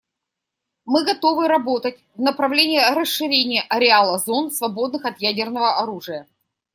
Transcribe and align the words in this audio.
Мы 0.83 1.05
готовы 1.05 1.47
работать 1.47 1.99
в 2.15 2.21
направлении 2.21 2.79
расширения 2.95 3.61
ареала 3.69 4.17
зон, 4.17 4.49
свободных 4.49 5.05
от 5.05 5.21
ядерного 5.21 5.77
оружия. 5.77 6.27